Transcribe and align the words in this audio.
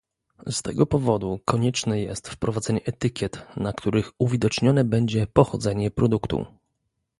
Z 0.47 0.61
tego 0.61 0.85
powodu 0.85 1.39
konieczne 1.45 1.99
jest 2.01 2.27
wprowadzenie 2.29 2.81
etykiet, 2.85 3.47
na 3.57 3.73
których 3.73 4.11
uwidocznione 4.17 4.83
będzie 4.83 5.27
pochodzenie 5.27 5.91
produktu 5.91 6.45